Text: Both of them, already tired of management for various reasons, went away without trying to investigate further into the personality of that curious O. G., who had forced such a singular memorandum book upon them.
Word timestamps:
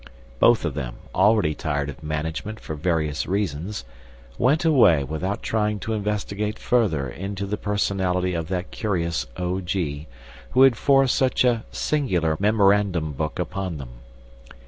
Both 0.39 0.65
of 0.65 0.73
them, 0.73 0.95
already 1.13 1.53
tired 1.53 1.87
of 1.87 2.01
management 2.01 2.59
for 2.59 2.73
various 2.73 3.27
reasons, 3.27 3.85
went 4.35 4.65
away 4.65 5.03
without 5.03 5.43
trying 5.43 5.77
to 5.81 5.93
investigate 5.93 6.57
further 6.57 7.07
into 7.07 7.45
the 7.45 7.55
personality 7.55 8.33
of 8.33 8.47
that 8.47 8.71
curious 8.71 9.27
O. 9.37 9.59
G., 9.61 10.07
who 10.53 10.63
had 10.63 10.75
forced 10.75 11.13
such 11.13 11.43
a 11.43 11.65
singular 11.71 12.35
memorandum 12.39 13.13
book 13.13 13.37
upon 13.37 13.77
them. 13.77 13.89